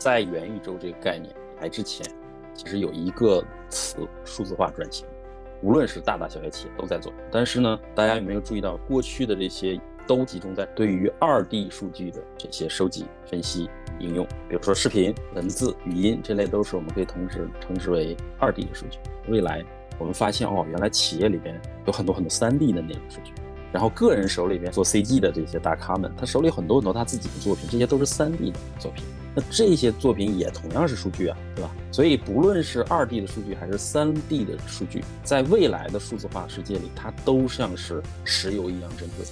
[0.00, 2.04] 在元宇宙这个概念来之前，
[2.54, 5.06] 其实有一个词——数字化转型，
[5.62, 7.12] 无论是大大小小企业都在做。
[7.30, 13.68] 但是呢，大家有没有注意到，过去的这些都集中在对于二 D 数据的这些收集、分析、
[13.98, 18.98] 应用，比如说视频、文字、语音这类，都是我们可以同时称之为二 D 的数据。
[19.28, 19.62] 未来
[19.98, 23.34] 我们发现，哦，原来企业里边有很多很多三 D 的内容数据。
[23.72, 29.04] 然后个人手里面做 CG 的这些大咖们，他手里很多很多他自己的作品，这些都是 3D 的作品。
[29.32, 31.70] 那这些作品也同样是数据啊，对吧？
[31.92, 39.24] 所以不论是 2D 的数据还是 3D 的数据，在未来的数字化世界里，它都像是石油一样珍贵。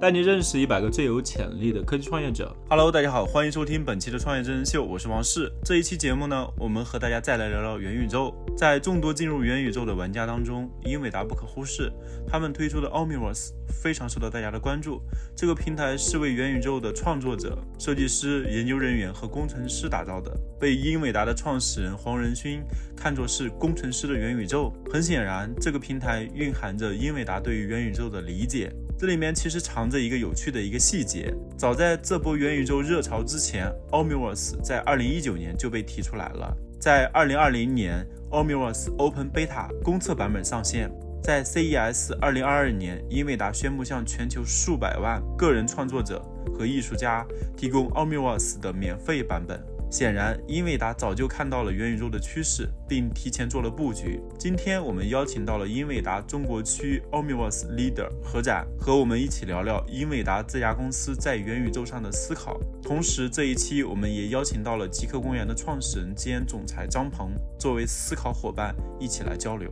[0.00, 2.54] 带你认识一百个最有潜力的科技创业者。
[2.70, 5.50] Hello，大家好，欢迎收听本期的创业真人秀，我是王世。
[5.64, 8.32] 这一期节目呢，我们和大家再来聊聊元宇宙。
[8.56, 11.92] 在众多进入元宇宙的玩家当中，英伟达不可忽视。
[12.28, 13.50] 他们推出的 Omniverse
[13.82, 15.02] 非常受到大家的关注。
[15.34, 20.30] 这个平台是为元宇宙的创作者、设计师、研究人员和工程师打造的，
[20.60, 22.62] 被英伟达的创始人黄仁勋
[22.96, 24.72] 看作是工程师的元宇宙。
[24.92, 28.72] 很显然，这个平台蕴含着英伟达对于元宇宙的理解。
[28.98, 31.32] 这里面其实藏着一个有趣的一个细节。
[31.56, 36.52] 早在这波元宇宙热潮之前，Omniverse 在2019年就被提出来了。
[36.80, 40.90] 在2020年，Omniverse Open Beta 公测版本上线。
[41.22, 46.20] 在 CES 2022年，英伟达宣布向全球数百万个人创作者
[46.52, 47.24] 和艺术家
[47.56, 49.62] 提供 Omniverse 的免费版本。
[49.90, 54.20] 显然，英伟达早就看到了元宇宙的趋势，并提前做了布局。
[54.38, 62.60] 今天，我们邀请到了英伟达中国区 Omniverse Leader 何展，和我们一起聊聊英伟达这家公司在元宇宙上的思考。
[62.82, 69.70] 同时，这一期我们也邀请到了极客公园的创始人兼总裁张鹏，作为思考伙伴一起来交流。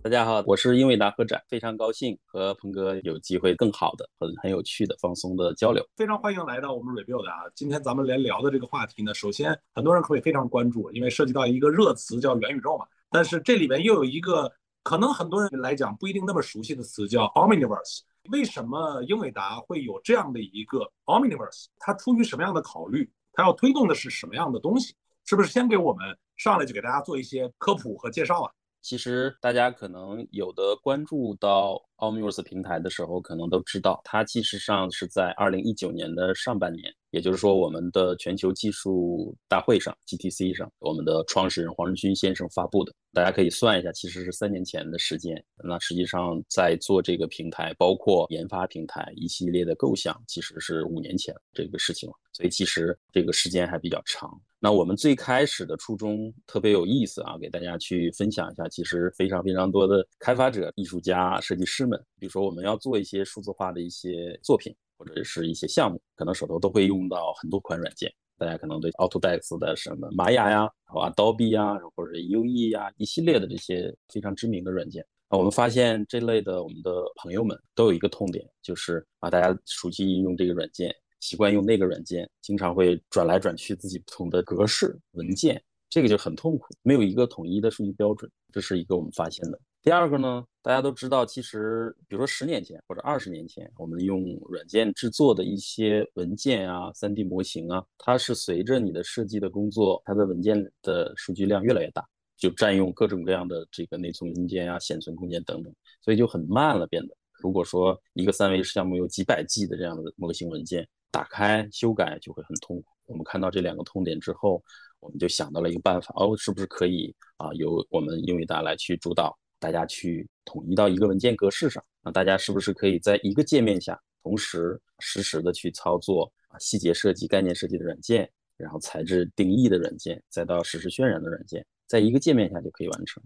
[0.00, 5.84] 大家好，我是英伟达何展，非常高兴和鹏哥有机会更好的、很很有趣的、放松的交流。
[5.96, 7.50] 非常欢迎来到我们 Rebuild 啊！
[7.54, 12.86] 今天咱们来聊的这个话题呢，首先很多人可以非常关注，因为涉及到一个热词叫元宇宙嘛。
[13.10, 14.50] 但是这里面又有一个
[14.84, 18.02] 可能很多人来讲不一定那么熟悉的词叫 Omniverse。
[18.30, 21.66] 为什么英伟达会有这样的一个 Omniverse？
[21.78, 23.10] 它出于什么样的考虑？
[23.32, 24.94] 它要推动的是什么样的东西？
[25.24, 28.52] 是不是先给我们上来就给大家做一些科普和介绍啊？
[28.80, 42.92] 其实大家可能有的关注到 Omurs 平台的时候，可能都知道，它其实上是在二零一九年的上半年，也就是说我们的全球技术大会上 GTC 上，我们的创始人黄仁勋先生发布的。
[43.12, 45.42] 大家可以算一下，其实是三年前的时间。
[45.64, 52.14] 那实际上在做这个平台，包括研发平台一系列的构想，其实是五年前这个事情了。
[52.32, 54.30] 所以其实这个时间还比较长。
[54.60, 58.68] 那我们最开始的初衷特别有意思啊，给大家去分享一下。
[58.68, 68.12] 其实非常非常多的开发者、艺术家、设计师们，比如说我们要做一些数字化的一些作品或者是一些项目，可能手头都会用到很多款软件。
[68.36, 75.04] 大家可能对 Autodesk 的什么玛雅呀，然后 Adobe 呀，或者 UE 呀，一系列的这些非常知名的软件。
[75.30, 76.90] 那我们发现这类的我们的
[77.22, 89.60] 朋友们都有一个痛点，就是啊，大家熟悉用这个软件，习惯用那个软件，经常会转来转去自己不同的格式文件，这个就很痛苦，没有一个统一的数据标准，这是一个我们发现的。
[89.80, 102.04] 第二个呢，大家都知道，其实比如说十年前或者二十年前，我们用软件制作的一些文件啊、三 D 模型啊，它是随着你的设计的工作，它的文件的数据量越来越大，
[102.36, 107.16] 就占用各种各样的这个内存空间啊、显存空间等等，所以就很慢了变得。
[107.40, 112.84] 如果说一个三维项目有几百 G 的这样的模型文件，打开修改就会很痛苦。
[113.06, 114.62] 我们看到这两个痛点之后，
[115.00, 119.36] 我们就想到了一个办法，哦，是不是可以啊，由我们英伟达来去主导？
[119.58, 133.22] 大家去统一到一个文件格式上，那大家是不是可以在一个界面下同时实时的去操作啊细节设计、概念设计的软件，然后材质定义的软件，再到实时渲染的软件，在一个界面下就可以完成。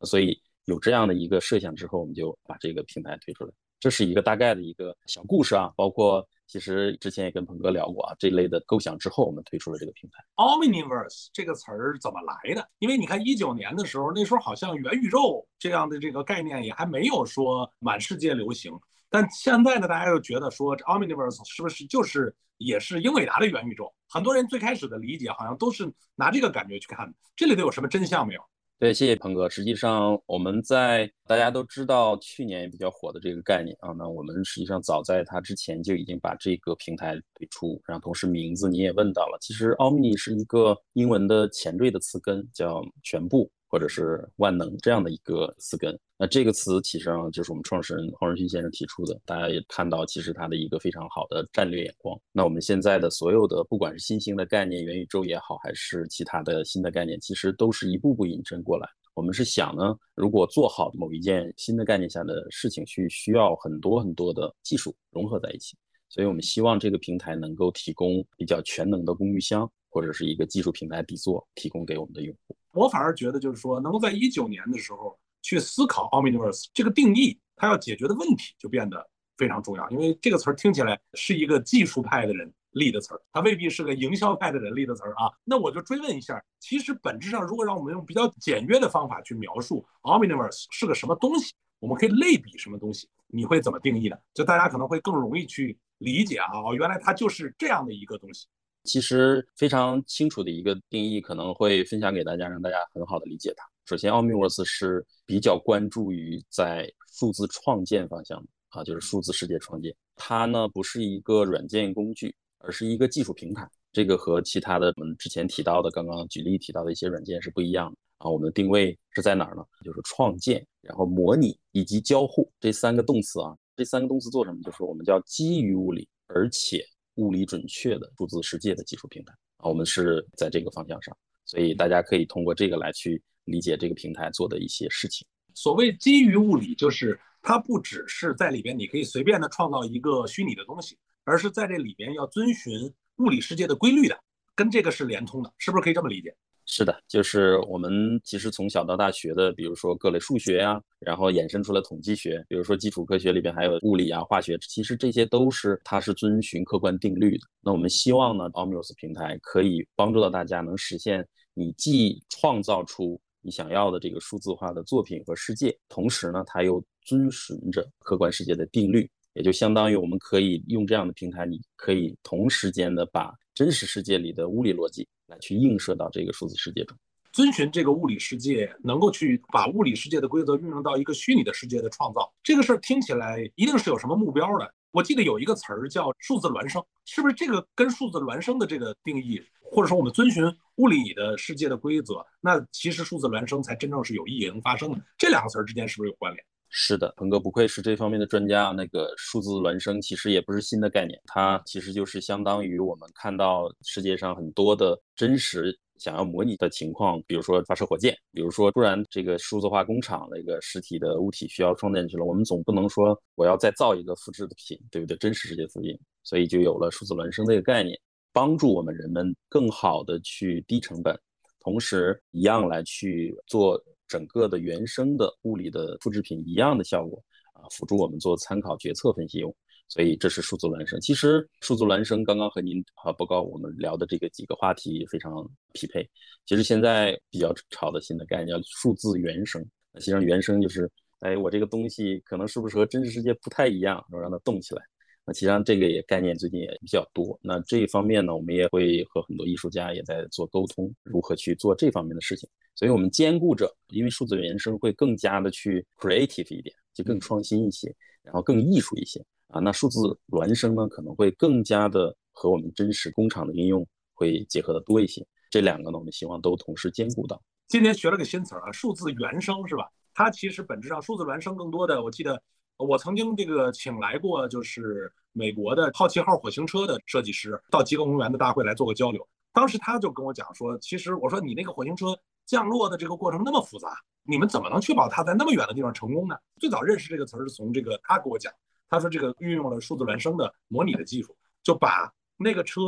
[0.00, 3.52] 所以有这样的一个设想之后，我们就把这个平台推出来。
[3.78, 6.26] 这是一个大概的一个小故事啊，包括。
[6.46, 10.24] 其实之前也跟鹏哥聊过啊，这类的构想之后，我们推出了这个平台。
[10.36, 12.68] Omniverse 这个词儿怎么来的？
[12.78, 18.72] 因为你看一九年的时候，那时候好像元宇宙这样的这个概念也还没有说满世界流行。
[19.08, 23.92] 但现在呢，大家又觉得说这 Omniverse 是不是就是也是英伟达的元宇宙？
[24.08, 27.12] 很多人最开始的理解好像都是拿这个感觉去看。
[27.34, 28.40] 这里头有什么真相没有？
[28.78, 29.48] 对，谢谢鹏哥。
[29.48, 43.50] 实际上，我们在大家都知道去年也比较火的这个概念啊，那我们实际上早在它之前就已经把这个平台推出，然后同时名字你也问到了，其实 Omni 是一个英文的前缀的词根，叫全部。
[43.76, 45.94] 或者是万能这样的一个词根。
[46.16, 52.18] 那这个词其实上就是我们创始人黄仁勋先生提出的，大家也看到，其实他的一个非常好的战略眼光。
[52.32, 58.88] 那我们现在的所有的，不管是新兴的概念，元宇宙也好，还是其他的新的概念，其实都是一步步引申过来。
[59.12, 65.76] 我们是想呢，如果做好某一件新的概念下的事情，需需要很多很多的技术融合在一起。
[66.08, 72.56] 所以我们希望这个平台能够提供比较全能的工具箱，或者是一个技术平台底座，提供给我们的用户。
[72.76, 75.18] 我反而觉得，就是说，能够在一九年的时候。
[75.42, 79.88] 去思考 Omniverse 这个定义，它要解决的问题就变得非常重要。
[79.90, 85.30] 因为这个词儿听起来是一个技术派的人立的词儿，它未必是个营销派的人立的词儿啊。
[85.44, 94.16] 那我就追问一下，其实本质上，如果让我们用比较简约的方法去描述 Omniverse 是个什么东西，我们可以类比什么东西，你会怎么定义呢？
[94.34, 96.48] 就大家可能会更容易去理解啊。
[96.52, 98.48] 哦，原来它就是这样的一个东西。
[98.86, 103.66] 其实非常清楚的一个定义，可能会分享给大家，让大家很好的理解它。
[103.84, 109.94] 首先，Omniverse 是比较关注于在数字创建方向的啊，就是数字世界创建。
[110.14, 113.68] 它呢不是一个软件工具，而是一个技术平台。
[113.92, 118.30] 这个和其他的我们之前提到的、刚刚举例提到的一些软件是不一样的啊。
[118.30, 119.64] 我们的定位是在哪儿呢？
[119.84, 123.56] 就是创建，然后模拟以及交互这三个动词啊。
[123.76, 124.58] 这三个动词做什么？
[124.62, 126.84] 就是我们叫基于物理而且
[127.16, 129.68] 物理准确的数字世界的技术平台啊。
[129.68, 133.22] 我们是在这个方向上，所以大家可以通过这个来去。
[133.46, 135.24] 理解这个平台做的一些事情。
[135.54, 144.18] 所谓基于物理，就是它不只是在里边你可以随便的创造一个虚拟的东西，而是在这里边要遵循物理世界的规律的，
[144.56, 146.34] 跟这个是连通的，是不是可以这么理解？
[146.68, 157.46] 是的，就是我们其实从小到大学的，比如说各类数学呀，然后衍生出了统计学，比如说基础科学里边还有物理啊、化学，其实这些都是它是遵循客观定律的。
[157.62, 176.94] 那我们希望呢，Omnius 平台可以帮助到大家能实现你既创造出你想要的这个数字化的作品和世界，同时呢，它又遵循着客观世界的定律，也就相当于我们可以用这样的平台，你可以同时间的把真实世界里的物理逻辑来去映射到这个数字世界中，
[177.32, 184.70] 遵循这个物理世界，能够去把物理世界的规则运用到一个虚拟的世界的创造，这个事儿听起来一定是有什么目标的。
[184.90, 190.44] 我记得有一个词儿叫数字孪生，是不是这个跟数字孪生的这个定义，或者说我们遵循
[190.74, 195.00] 物理的世界的规则，那其实数字孪生才真正是有意义能发生的？
[195.16, 196.44] 这两个词儿之间是不是有关联？
[196.68, 198.72] 是的，鹏哥不愧是这方面的专家。
[198.76, 205.78] 那个数字孪生其实也不是新的概念，它其实就是相当于我们看到世界上很多的真实。
[205.98, 215.16] 想要模拟的情况，比如说发射火箭，比如说突然这个数字化工厂那个实体的物体需要创建去了，我们总不能说我要再造一个复制的品，对不对？
[215.16, 217.98] 真实世界复印，所以就有了数字孪生这个概念，
[218.30, 221.18] 帮助我们人们更好的去低成本，
[221.60, 227.22] 同时一样来去做整个的原生的物理的复制品一样的效果
[227.52, 229.54] 啊，辅助我们做参考决策分析用。
[229.88, 231.00] 所以这是数字孪生。
[231.00, 236.02] 其实数字孪生刚刚和您啊报告我们聊的这个几个话题非常匹配。
[236.44, 239.64] 其实现在比较炒的新的概念叫数字原生。
[239.94, 244.82] 实际上原生就是，哎，我这个东西可能是不是和真实世界不太一样，然后让它动起来。
[245.26, 247.38] 那实际上这个也概念最近也比较多。
[247.42, 252.48] 那这一方面呢，我们也会和很多艺术家也在做沟通，如何去做这方面的事情。
[252.76, 259.20] 所以我们兼顾着，因为数字原生会更加的去 creative 一点，就更创新一些，然后更艺术一些。
[259.48, 265.26] 啊，那数字孪生呢，可能会更加的和我们真实工厂的应用会结合的多一些。
[265.50, 267.42] 这两个呢，我们希望都同时兼顾到。
[267.66, 269.90] 今天学了个新词儿啊，数字原生是吧？
[270.14, 272.42] 它其实本质上数字孪生更多的，我记得
[272.78, 279.26] 我曾经这个请来过，就是美国的好奇号火星车的设计师到极客公园的大会来做过交流。
[279.52, 286.36] 当时他就跟我讲说，其实我说你那个火星车降落的这个过程那么复杂，你们怎么能确保它在那么远的地方成功呢？
[286.60, 288.52] 最早认识这个词儿是从这个他给我讲。
[288.88, 292.80] 他说：“这个运用了数字孪生的模拟的技术，就把那个车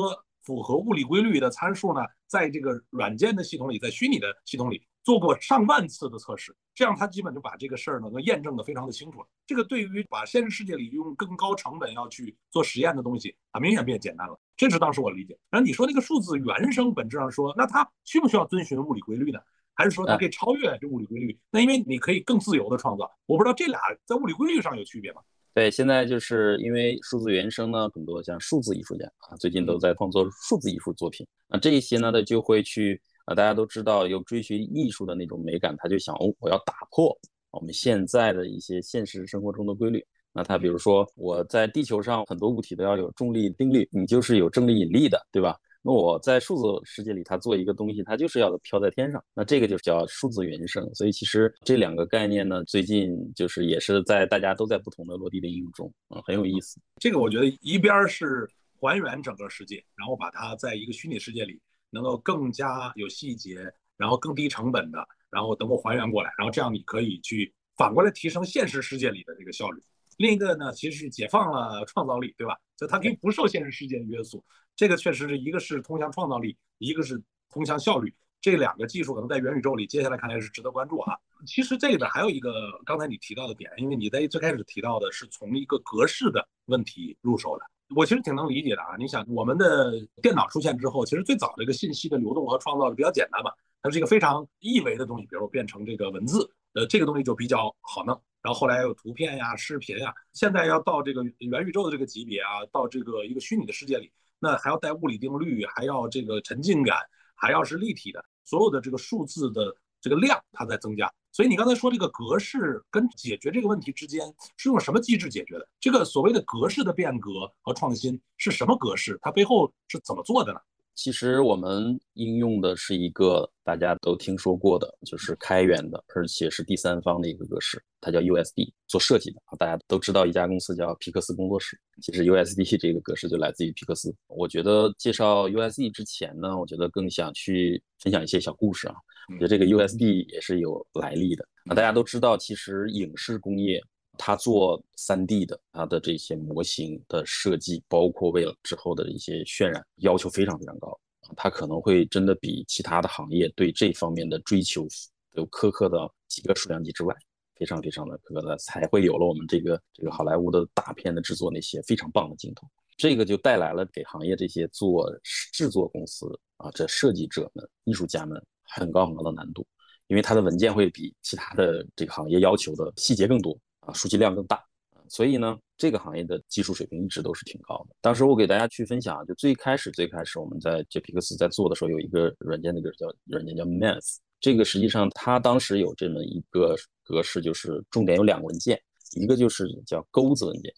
[0.45, 9.27] 符合物理规律的参数呢，在这个软件的系统里，在虚拟的系统里做过上万次的测试，这样他基本就把这个事儿能够验证的非常的清楚了。
[9.47, 14.39] 这个对于把现实世界里用更高成本要去做实验的东西啊，明显变简单了。
[14.55, 15.35] 这是当时我理解。
[15.49, 19.39] 然后你说那个数字原生，本质上说，那它需不需要遵循物理规律呢？
[19.73, 21.39] 还是说它可以超越这物理规律？
[21.51, 23.11] 那因为你可以更自由的创造。
[23.25, 25.23] 我不知道这俩在物理规律上有区别吗？”
[25.55, 31.27] 对，现在就是因为数字原生呢，很多像数字艺术家啊，最近都在创作数字艺术作品。
[31.49, 37.15] 那这一些呢，他就会去啊，大家都知道有追寻艺术的那种美感，他就想哦，我要打破
[37.51, 40.03] 我们现在的一些现实生活中的规律。
[40.33, 45.55] 那他比如说，我在地球上很多物体都要有重力定律，你就是有重力引力的，对吧？
[45.83, 49.23] 那我在数字世界里，它做一个东西，它就是要飘在天上。
[49.35, 50.89] 那这个就叫数字原生。
[50.95, 56.81] 所以其实这两个概念呢，最近就是也是在大家都在不同的落地的应用中，嗯，很有意思。
[56.99, 58.49] 这个我觉得一边是
[58.81, 69.83] 还原整个世界，然后把它在一个虚拟世界里能够更加有细节，然后更低成本的，然后能够还原过来，然后这样你可以去反过来提升现实世界里的这个效率。
[70.17, 72.59] 另一个呢，其实是解放了创造力，对吧？
[72.77, 74.45] 就它可以不受现实世界的约束。
[74.75, 78.15] 这个确实是一个是通向创造力，一个是通向效率。
[78.41, 81.17] 这两个技术可能在元宇宙里，接下来看来是值得关注啊。
[81.47, 82.53] 其实这里边还有一个
[82.85, 87.65] 刚才你提到的点，因为你在最开始提到的是从一个格式的问题入手的，
[87.95, 88.97] 我其实挺能理解的啊。
[88.99, 89.93] 你想，我们的
[90.23, 93.51] 电脑出现之后，其实最早这个信息的流动和创造的比较简单嘛，
[93.83, 98.21] 它是一个非常一维的东西，比如变成这个文字，呃，这个东西就比较好弄。
[98.41, 106.97] 然后后来有图片呀、视频呀，现在要到这个元宇宙的这个级别啊，到这个一个虚拟的世界里，那还要带物理定律，还要这个沉浸感，
[107.35, 111.13] 还要是立体的，所有的这个数字的这个量它在增加。
[111.31, 114.23] 所以你刚才说这个格式跟解决这个问题之间
[114.57, 115.69] 是用什么机制解决的？
[115.79, 119.19] 这个所谓的格式的变革和创新是什么格式？
[119.23, 120.59] 它背后是怎么做的呢？
[120.97, 129.55] 其实我们应用的是一个大家都听说过的，就是开源的，而且是第三方的一个格式，它叫 USD，做设计的啊。
[129.57, 134.13] 大家都知道一家公司叫皮克斯工作室，其实 USD 这个格式就来自于皮克斯。
[134.27, 138.97] 我觉得介绍 USD 之前呢，我觉得更想去分享一些小故事啊。
[139.29, 141.75] 我觉得这个 USD 也是有来历的啊。
[141.75, 143.83] 大家都知道，其实影视工业。
[144.21, 150.99] 它做 3D 的，它的这些模型的设计，包括为了之后的一些渲染，要求非常非常高
[151.37, 154.89] 它可能会真的比其他的行业对这方面的追求
[155.37, 157.15] 都苛刻到几个数量级之外，
[157.55, 162.67] 非常非常的苛刻，才会有了我们这个这个好莱坞的大片的制作那些非常棒的镜头。
[162.97, 165.09] 这个就带来了给行业这些做
[165.53, 169.67] 制作公司啊，这设计者们、艺术家们很高很高的难度，
[170.07, 173.59] 因为它的文件会比其他的这个行业要求的细节更多。
[173.81, 174.57] 啊，数据量更大
[174.91, 177.97] 啊，所以呢，这个行业的技术水平一直都是挺高的。
[178.03, 188.79] 当时我给大家去分享，就最开始最开始我们在杰皮克斯在做的时候，有一个软件，那个叫软件叫 Math，这个实际上它当时有这么一个格式，就是重点有两个文件，
[189.13, 190.71] 一个就是叫钩子文件，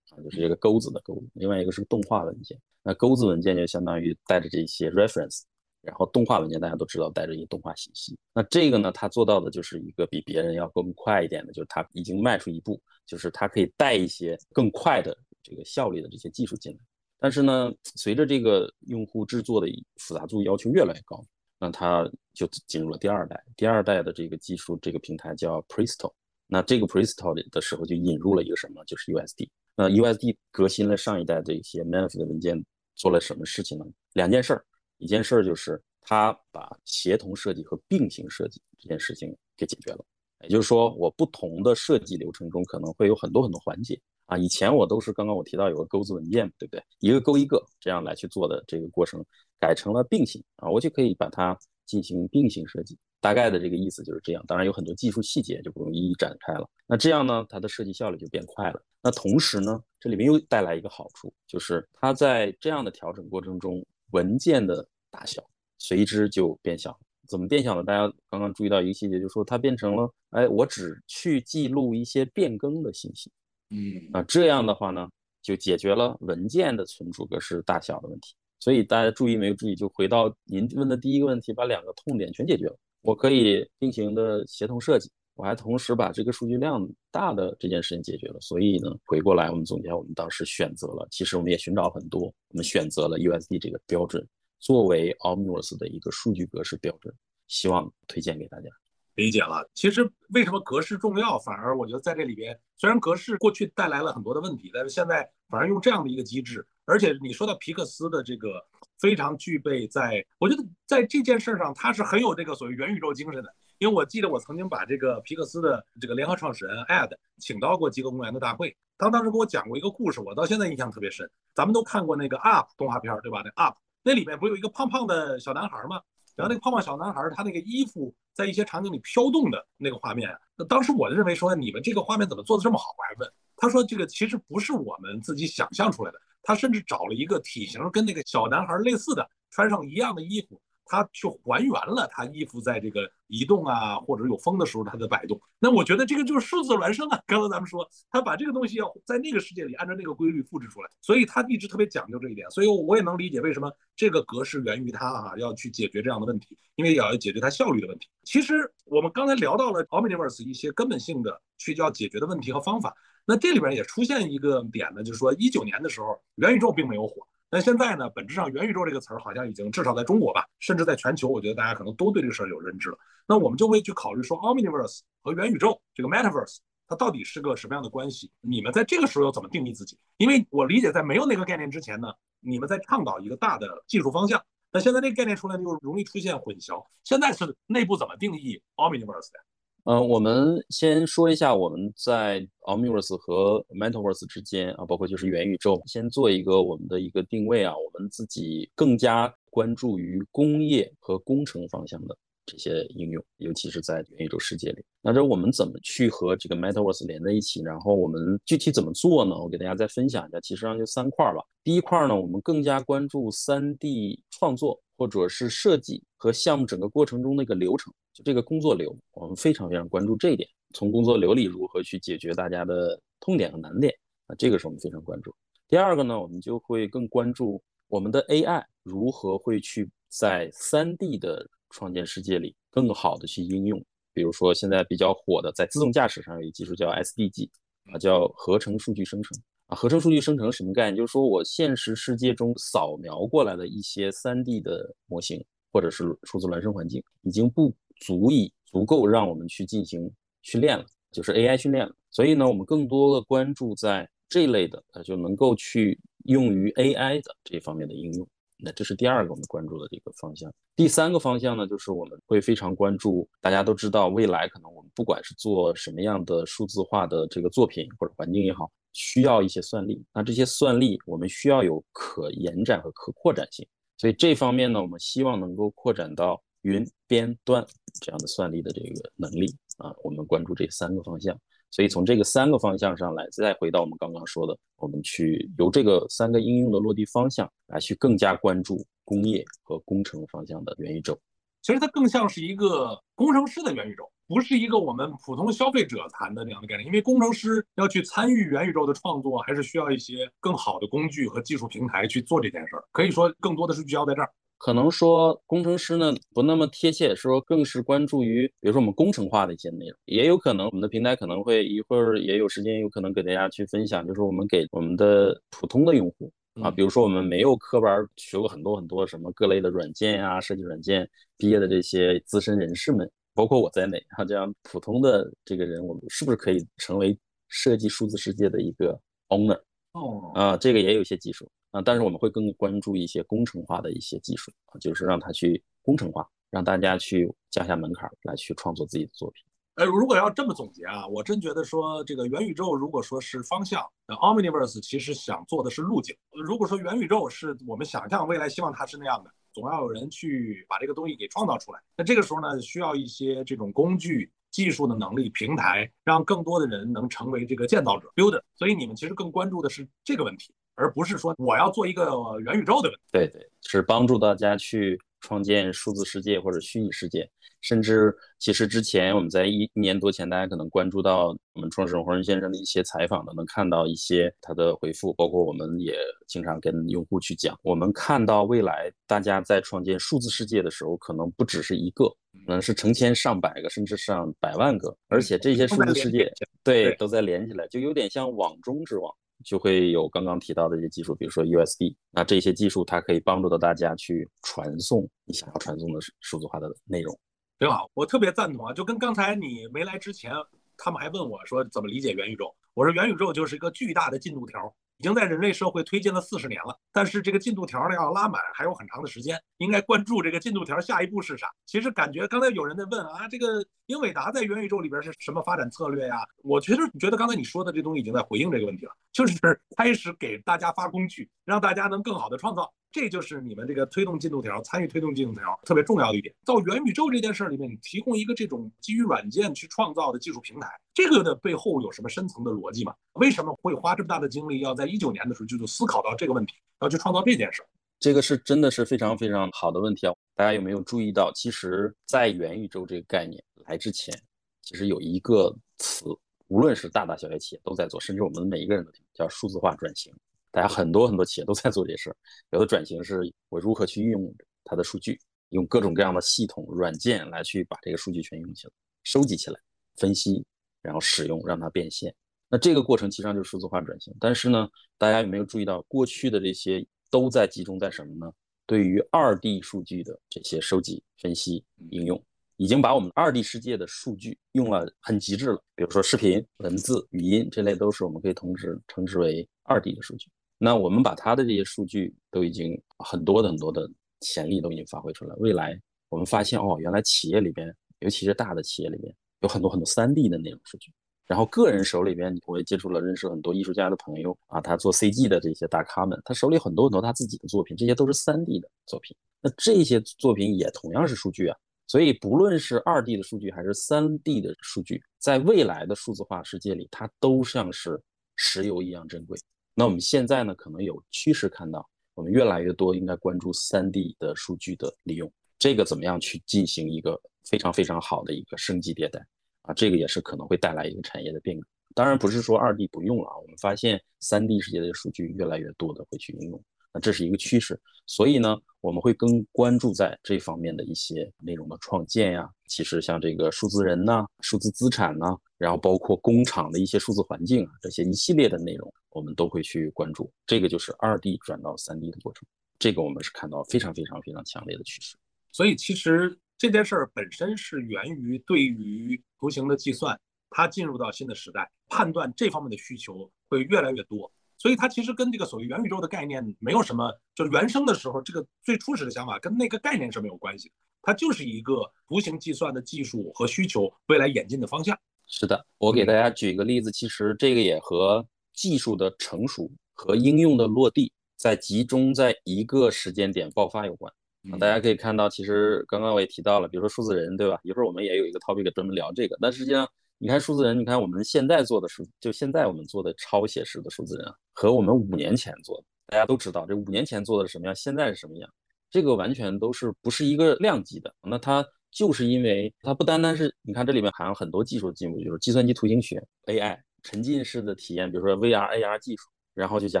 [0.10, 2.56] 啊，就是这个钩子的钩，另外一个是动画文件。
[2.84, 5.40] 那钩子文件就相当于带着这些 reference。
[5.80, 16.78] 然后动画文件大家都知道带着一些动画信息，那这个呢，它做到的就是一个比别人要更快一点的，就是它已经迈出一步，就是它可以带一些更快的这个效率的这些技术进来。
[17.20, 21.24] 但是呢，随着这个用户制作的复杂度要求越来越高，
[21.58, 23.42] 那它就进入了第二代。
[23.56, 26.12] 第二代的这个技术，这个平台叫 Presto。
[26.46, 29.48] 那这个 Presto 的时候就引入了一个什么，就是 USD。
[29.76, 33.84] 那 USD 革新了上一代的一些 Math 的文件，做了什么事情呢？
[34.12, 34.64] 两件事儿。
[34.98, 40.04] 一件事儿就是，它把协同设计和并行设计这件事情给解决了。
[40.42, 44.38] 也就是说，我不同的设计流程中可能会有很多很多环节啊。
[44.38, 46.82] 以前我都是刚刚我提到有个钩子文件，对不对？
[47.00, 49.24] 一个勾一个这样来去做的这个过程，
[49.58, 52.96] 改成了并行啊，我就可以把它进行并行设计。
[53.20, 54.44] 大概的这个意思就是这样。
[54.46, 56.68] 当然有很多技术细节就不用一一展开了。
[56.86, 58.80] 那这样呢，它的设计效率就变快了。
[59.02, 63.84] 那同时呢，这里面又带来一个好处，就是它在这样的调整过程中。
[64.10, 65.42] 文件的大小
[65.78, 66.98] 随之就变小，
[67.28, 67.82] 怎么变小呢？
[67.84, 73.30] 大家刚刚注意到一个细节，就是说它变成了，哎，我只去记录一些变更的信息，
[73.70, 75.08] 嗯，啊，这样的话呢，
[75.42, 78.34] 就解决了文件的存储格式大小的问题。
[78.60, 79.76] 所以大家注意没有注意？
[79.76, 85.08] 就回到您问的第一个问题，把两个痛点全解决了，我可以并行的协同设计。
[85.38, 94.26] 我还同时把这个数据量大的这件事情解决了，所以呢，回过来我们总结，我们当时选择了，其实我们也寻找很多，我们选择了 USD 这个标准
[94.58, 97.14] 作为 Omniverse 的一个数据格式标准，
[97.46, 98.68] 希望推荐给大家。
[99.14, 101.38] 理解了，其实为什么格式重要？
[101.38, 108.60] 反而我觉得在这里边，虽然格式过去带来了很多的问题，但是现在反而用这样的一个机制，而且你说到皮克斯的这个
[108.98, 113.54] 非常具备，在我觉得在这件事上，他是很有这个所谓元宇宙精神的。
[113.78, 121.30] 因为我记得我曾经把这个皮克斯的这个联合创始人 Ed 请到过极客公园的大会，他当时给我讲过一个故事，我到现在印象特别深。
[121.54, 123.42] 咱们都看过那个 Up 动画片，对吧？
[123.44, 126.00] 那 Up 那里面不有一个胖胖的小男孩吗？
[126.34, 132.86] 然后那个胖胖小男孩他那个衣服在一些场景里飘动的那个画面，那当时我就认为说你们这个画面怎么做的这么好？
[132.98, 140.60] 我还问他说这个其实不是我们自己想象出来的，他甚至找了一个体型跟那个小男孩类似的，穿上一样的衣服。
[140.88, 145.40] 它去还原了它衣服在这个移动啊，或者有风的时候它的摆动。
[145.58, 147.20] 那我觉得这个就是数字孪生啊。
[147.26, 152.50] 刚才咱们说，他把这个东西要在那个世界里按照那个规律复制出来，所以他一直特别讲究这一点。
[152.50, 158.08] 所以我也能理解为什么这个格式源于他啊，要去解决这样的问题，因为也要解决它效率的问题。
[158.24, 162.94] 其实我们刚才聊到了 Omniverse 一些根本性的去要解决的问题和方法。
[163.26, 167.26] 那这里边也出现一个点呢，就是说一九年的时候，元宇宙并没有火。
[167.50, 172.98] 但现在呢，本质上元宇宙这个词儿好像已经至少在中国吧，甚至在全球，我觉得大家可能都对这个事儿有认知了。
[173.26, 178.30] 那我们就会去考虑说，Omniverse 和元宇宙这个 Metaverse 它到底是个什么样的关系？
[178.40, 179.98] 你们在这个时候要怎么定义自己？
[180.16, 184.42] 因为我理解，在没有那个概念之前呢，你们在倡导一个大的技术方向。
[184.70, 186.84] 那现在这个概念出来，就容易出现混淆。
[187.04, 189.40] 现在是内部怎么定义 Omniverse 的？
[189.88, 197.72] 呃，我们先说一下我们在 Omniverse 和 Metaverse 之间啊，包括就是元宇宙，先做一个我们的一个定位啊。
[197.74, 202.14] 我们自己更加关注于工业和工程方向的
[202.48, 204.82] 这些应用，尤其是在元宇宙世界里。
[205.02, 207.60] 那这我们怎么去和这个 Metaverse 连在一起？
[207.60, 209.36] 然后我们具体怎么做呢？
[209.36, 211.44] 我给大家再分享一下，其实上就三块吧。
[211.62, 217.92] 第一块呢，我们更加关注 3D 创作或者是设计和项目整个过程中的一个流程。
[218.14, 220.48] 就这个工作流，我们非常非常关注这一点。
[220.74, 223.94] 从工作流里如何去解决大家的痛点和难点
[224.26, 225.34] 啊，这个是我们非常关注。
[225.68, 233.82] 第二个呢，我们就会更关注我们的 AI 如何会去在 3D 的创建世界里更好的去应用。
[234.12, 237.48] 比如说现在比较火的，在自动驾驶上有一技术叫 SDG
[237.92, 239.76] 啊，叫合成数据生成啊。
[239.76, 240.96] 合成数据生成什么概念？
[240.96, 247.74] 就是说我现实世界中扫描过来的一些 3D 的模型或者是数字孪生环境，已经不。
[248.00, 250.08] 足以足够让我们去进行
[250.42, 251.92] 训练了，就是 AI 训练了。
[252.12, 258.28] 所以呢，我们更多的关注在这类的，呃，就能够去用于 AI 的这方面的应用。
[258.58, 260.52] 那这是第二个我们关注的这个方向。
[260.74, 263.28] 第三个方向呢，就是我们会非常关注。
[263.40, 270.04] 大家都知道，未来可能我们不管是做什么样的数字化的这个作品或者环境也好，需要一些算力。
[270.12, 273.66] 那这些算力我们需要有可延展和可扩展性。
[273.96, 276.42] 所以这方面呢，我们希望能够扩展到。
[276.68, 277.66] 云边端
[278.00, 279.46] 这样的算力的这个能力
[279.78, 281.36] 啊，我们关注这三个方向。
[281.70, 291.18] 所以从这个三个方向上来，再回到我们刚刚说的，我们去由这个三个应用的落地方向来去更加关注工业和工程方向的元宇宙。
[291.60, 296.86] 其实它更像是一个工程师的元宇宙，不是一个我们普通消费者谈的这样的概念。
[296.86, 302.84] 因为工程师要去参与元宇宙的创作，还是需要一些更好的工具和技术平台去做这件事儿。
[302.92, 304.30] 可以说，更多的是聚焦在这儿。
[304.58, 327.16] 可能说工程师呢不那么贴切，说更是关注于，比如说我们工程化的一些内容，也有可能我们的平台可能会一会儿也有时间，有可能给大家去分享，就是我们给我们的普通的用户啊，比如说我们没有科班学过很多很多什么各类的软件呀，设计软件毕业的这些资深人士们，包括我在内，啊，这样普通的这个人，我们是不是可以成为
[327.46, 329.60] 设计数字世界的一个 owner？
[329.92, 331.48] 哦，啊，这个也有一些技术。
[331.84, 339.44] 但是我们会更关注一些工程化的一些技术啊，就是让它去工程化，让大家去降下门槛来去创作自己的作品。
[339.74, 346.16] 呃，如果要这么总结啊，我真觉得说这个元宇宙如果说是方向，那 Omniverse 其实想做的是路径。
[346.32, 351.78] 如果说元宇宙是我们想象未来希望它是那样的，总要有人去把这个东西给创造出来。
[351.96, 358.42] 那这个时候呢，需要一些这种工具、技术的能力、平台，让更多的人能成为这个建造者 （builder）。
[358.56, 360.52] 所以你们其实更关注的是这个问题。
[360.78, 362.04] 而不是说我要做一个
[362.44, 363.02] 元宇宙的问题。
[363.10, 367.28] 对对，是帮助大家去创建数字世界或者虚拟世界，
[367.60, 382.04] 甚至其实之前我们在一一年多前，大家可能关注到我们创始人黄仁先生的一些采访的，能看到一些他的回复，包括我们也经常跟用户去讲，我们看到未来大家在创建数字世界的时候，可能不只是一个，
[382.46, 389.12] 可能是成千上百个，甚至上百万个，而且这些数字世界对都在连起来，就有点像网中之网。
[389.44, 397.18] 就会有刚刚提到的一些技术，比如说 U S D，那这些技术它可以帮助到大家去传送你想要传送的数字化的内容。
[397.58, 398.72] 挺好，我特别赞同啊！
[398.72, 400.32] 就跟刚才你没来之前，
[400.76, 404.72] 他们还问我说怎么理解元宇宙，我说元宇宙就是一个巨大的进度条。
[404.98, 411.48] 已经在人类社会推进了四十年了，但是这个进度条呢要拉满还有很长的时间，应该关注这个进度条下一步是啥。
[411.66, 416.16] 其实感觉刚才有人在问啊，这个英伟达在元宇宙里边是什么发展策略呀？
[416.42, 419.38] 我其实觉得刚才你说的这东西已经在回应这个问题了，就是
[419.76, 422.72] 开始给大家发工具，让大家能更好的创造。
[422.90, 426.34] 这就是你们这个推动进度条、参与推动进度条特别重要的一点。
[426.44, 432.94] 到元宇宙这件事儿里面，你提供一个这种基于软件去创造的技术平台，这个的背后有什么深层的逻辑吗？
[433.14, 437.62] 为什么会花这么大的精力，要在一九年的时候就就思考到这个问题，要去创造这件事？
[438.00, 440.14] 这个是真的是非常非常好的问题啊！
[440.34, 444.16] 大家有没有注意到，其实，在元宇宙这个概念来之前，
[444.62, 446.06] 其实有一个词，
[446.46, 450.14] 无论是大大小小企业都在做，甚至我们每一个人都，叫数字化转型。
[450.50, 452.16] 大家很多很多企业都在做这事儿。
[452.50, 454.34] 有的转型是我如何去运用
[454.64, 455.18] 它的数据，
[455.50, 458.72] 用各种各样的系统软件来去把这个数据全用起来、
[459.04, 459.58] 收集起来、
[459.96, 460.44] 分析，
[460.82, 462.14] 然后使用，让它变现。
[462.48, 464.14] 那这个过程其实上就是数字化转型。
[464.18, 468.32] 但是呢，大家有没有注意到，过去的这些都在集中在什么呢？
[468.64, 472.22] 对于二 D 数据的这些收集、分析、应用，
[472.56, 475.62] 已经把我们二 D 世界的数据用了很极致了。
[475.74, 480.30] 比如说视频、文字、语音这类，都是我们可以同时称之为二 D 的数据。
[480.58, 483.88] 那我们把它的这些数据都已经很多的很多的
[484.20, 485.34] 潜力都已经发挥出来。
[485.36, 490.92] 未来我们发现，哦，原来企业里边，尤其是大的企业里边，有很多很多三 D 的内容数据。
[491.26, 499.14] 然后个人手里边，我也接触了，认识很多艺术家的朋友啊，他做 CG 的这些大咖们，他手里很多很多他自己的作品，这些都是 3D 的作品。
[499.40, 508.00] 那这些作品也同样是数据啊，所以不论是 2D 的数据还是 3D 的数据，在未来的数字化世界里，它都像是
[508.34, 509.38] 石油一样珍贵。
[509.78, 519.24] 那我们现在呢，可能有趋势看到，我们越来越多应该关注三 D 的数据的利用，这个怎么样去进行一个非常非常好的一个升级迭代。
[519.62, 521.64] 啊，这个也是可能会带来一个产业的变革。
[521.94, 526.60] 当然不是说二 D 不用了啊，我们发现三 D 世界的数据越来越多的会去应用，
[526.92, 527.80] 那这是一个趋势。
[528.04, 532.48] 所以呢，我们会更关注在这方面的一些内容的创建呀。
[532.66, 540.32] 其实像这个数字人呐、数字资产呐，然后包括工厂的一些数字环境啊，这些一系列的内容，我们都会去关注。
[540.46, 542.46] 这个就是二 D 转到三 D 的过程，
[542.78, 545.16] 这个我们是看到非常非常非常强烈的趋势。
[545.52, 546.38] 所以其实。
[546.60, 554.28] 这件事儿本身是源于对于图形的计算，它进入到新的时代，判断这方面的需求会越来越多，
[554.58, 564.98] 所以它其实跟这个所谓元宇宙的概念没有什么，就是原生的时候这个最初始的想法跟那个概念是没有关系，它就是一个图形计算的技术和需求未来演进的方向。
[565.26, 574.12] 是的，我给大家举一个例子，其实这个也和技术的成熟和应用的落地在集中在一个时间点爆发有关。
[574.58, 577.60] 大家可以看到，其实刚刚我也提到了，比如说数字人，对吧？
[577.62, 579.36] 一会儿我们也有一个 topic 专门聊这个。
[579.40, 579.86] 但实际上，
[580.18, 588.50] 你看数字人，你看我们现在做的数，就现在我们做的超写实的数字人，和我们五年前做的，大家都知道，这五年前做的是什么样，现在是什么样，
[588.90, 591.14] 这个完全都是不是一个量级的。
[591.22, 600.00] 那它就是因为它不单单是，你看这里面含有很多技术的进步，就是计算机图形学、AI、沉浸式的体验，比如说 VR、AR 技术，然后就加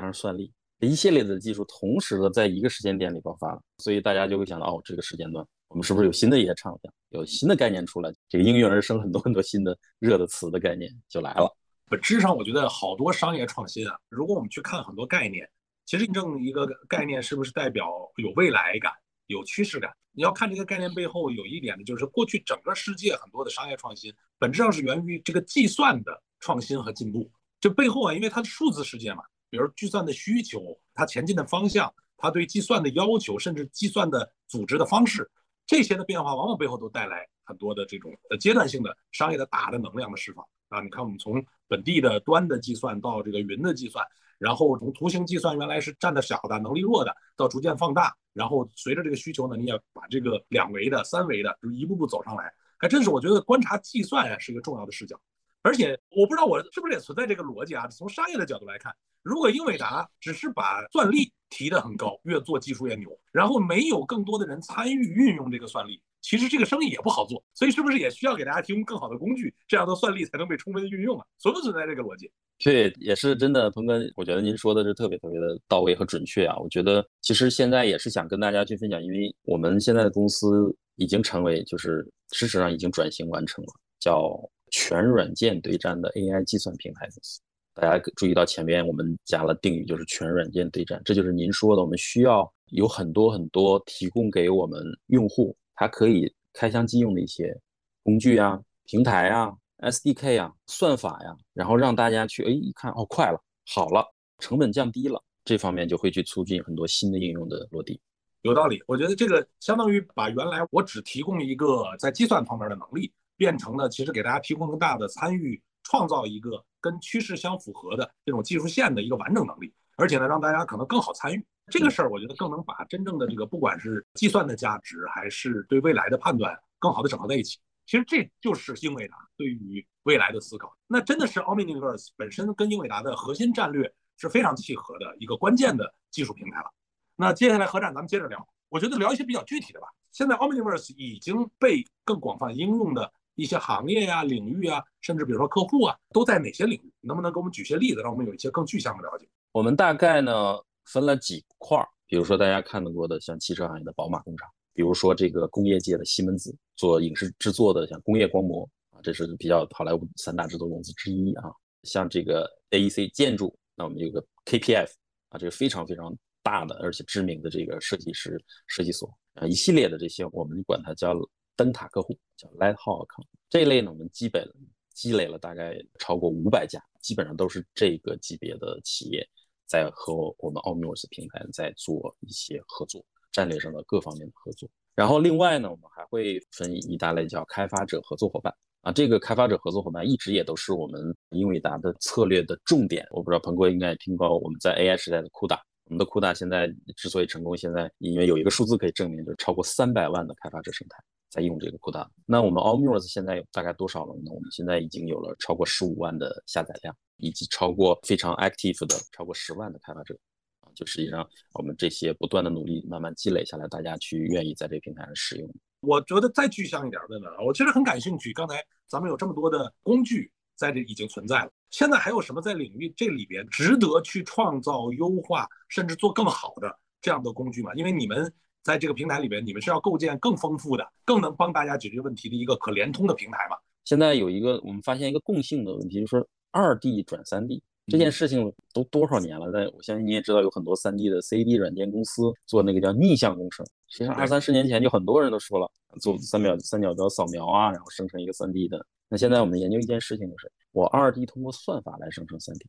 [0.00, 0.52] 上算力。
[0.80, 11.54] 一系列的技术同时的在一个时间点里爆发了，所以大家就会想到，哦，这个时间段我们是不是有新的一些畅想，有新的概念出来，这个应运而生很多很多新的热的词的概念就来了。
[11.90, 15.48] 本质上，我觉得好多商业创新啊，如果我们去看很多概念，
[15.84, 18.92] 其实真正一个概念是不是代表有未来感、
[19.26, 19.90] 有趋势感？
[20.12, 27.30] 你要看这个概念背后有一点呢，就是过去整个世界很多的商业创新，本质上是源于这个计算的创新和进步。
[27.60, 29.22] 这背后啊，因为它是数字世界嘛。
[29.50, 30.60] 比如计算的需求，
[30.94, 35.30] 它前进的方向，它对计算的要求，甚至计算的组织的方式，
[35.68, 40.80] 这些的变化，往往背后都带来很多的这种呃阶段性的商业的大的能量的释放啊。
[40.80, 44.02] 你看，我们从本地的端的计算到这个云的计算，
[44.38, 52.50] 然后从图形计算原来是占的小的、能力弱的，到逐渐放大，然后随着这个需求呢，你也把这个两维的、三维的，就一步步走上来。
[52.78, 55.20] 还真是，我觉得观察计算呀是一个重要的视角。
[55.68, 57.86] 而且我不知道我是不是也存在这个逻辑啊？
[57.88, 58.90] 从商业的角度来看，
[59.22, 67.44] 如果英伟达只是把算力提得很高，越做技术越牛，然后没有更多的人参与运用这个算力，其实这个生意也不好做。
[67.52, 71.26] 所以是不是也需要给大家提供更好的工具，这样的算力才能被充分的运用啊？
[71.38, 72.32] 存不存在这个逻辑？
[72.64, 76.56] 对，也是真的，鹏哥，我觉得您说的是特别特别的到位和准确啊。
[76.56, 82.02] 我觉得其实现在也是想跟大家去分享，因为我们现在的公司已经成为就是
[82.32, 84.34] 事实上已经转型完成了，叫。
[84.70, 87.40] 全软件对战的 AI 计算平台公司，
[87.74, 97.56] 大家注意到前面我们加了定语，就是全软件对战，这就是您说的，我们需要有很多很多提供给我们用户，它可以开箱即用的一些
[98.02, 104.04] 工具啊、平台啊、SDK 啊、算法呀，然后让大家去哎一看哦快了，好了，
[104.38, 108.00] 成本降低了，这方面就会去促进很多新的应用的落地。
[108.42, 113.12] 有道理，我觉得这个相当于把原来我只提供一个在计算方面的能力。
[113.38, 122.10] 变成了其实给大家提供更大的参与，创造一个跟趋势相符合的这种技术线的一个完整能力，而且呢，让大家可能更好参与这个事儿。
[122.10, 127.58] 我觉得更能把真正的这个不管是计算的价值，还是对未来的判断，更好的整合在一起。
[127.86, 130.76] 其实这就是英伟达对于未来的思考。
[130.86, 136.70] 那真的是 Omniverse 本身跟英伟达的核心战略是非常契合的一个关键的技术平台了。
[137.16, 138.46] 那接下来何战，咱们接着聊。
[138.68, 139.86] 我觉得聊一些比较具体的吧。
[140.12, 146.92] 现在 Omniverse 已经被更广泛应用的一些行业呀、领域啊，甚至比如说客户啊，都在哪些领域？
[147.00, 149.28] 能不能给我们举些例子，让我们有一些更具象的了解？
[149.52, 161.44] 我们大概呢分了几块儿，比如说大家看到过的像汽车行业的宝马工厂，比如说这个工业界的西门子做影视制作的像工业光魔啊，这是比较好莱坞三大制作公司之一啊。
[161.84, 164.90] 像这个 AEC 建筑，那我们有个 KPF
[165.28, 171.14] 啊，这个非常非常大的而且知名的这个设计师设计所啊，一系列的这些我们管它叫
[171.58, 173.04] 灯塔客户，叫 Lighthouse
[173.50, 174.48] 这一类呢，我们基本
[174.94, 179.28] 积累了大概超过五百家，基本上都是这个级别的企业
[179.66, 184.70] 在和我们 Omniverse 平台在做一些合作，战略上的各方面的合作。
[184.94, 188.54] 然后另外呢，我们还会分一大类叫开发者合作伙伴。
[188.82, 193.04] 啊，这个开发者合作伙伴一直也都是我们英伟达的策略的重点。
[193.10, 200.96] 我不知道彭哥应该听过我们在 AI 时代的 CUDA，我们的 CUDA 现在之所以成功，现在因为有一个数字可以证明，就是超过三百万的开发者生态
[201.28, 202.06] 在用这个 CUDA。
[202.26, 204.30] 那我们 Omniverse 现在有大概多少了呢？
[204.32, 210.16] 我们现在已经有了超过十五万的下载量，以及超过非常 active 的超过十万的开发者。
[210.60, 215.48] 啊，就实际上我们这些不断的努力，慢慢积累下来，大家去愿意在这个平台上使用。
[215.80, 218.32] 我觉得再具象一点问问啊，我其实很感兴趣。
[218.32, 227.72] 刚才咱们有这么多的工具在这已经存在了，现在还有什么在领域这里边值得去创造、优化，甚至做更好的这样的工具吗？
[227.74, 228.32] 因为你们
[228.68, 233.56] 在这个平台里面，你们是要构建更丰富的、更能帮大家解决问题的一个可联通的平台嘛？
[233.86, 237.62] 现在有一个我们发现一个共性的问题，就是二 D 转三 D。
[237.86, 239.50] 这件事情都多少年了？
[239.50, 243.64] 但我相信你也知道，有很多三 D 的 CAD 软件公司做那个叫逆向工程。
[243.86, 245.66] 实际上，二三十年前就很多人都说了，
[245.98, 248.84] 做三秒三角标扫描啊，然后生成一个三 D 的。
[249.08, 252.66] 那现在我们研究一件事情，就是我二 D 通过算法来生成三 D。